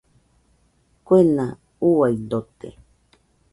[1.07, 1.45] Kuena
[1.89, 2.69] uaidote.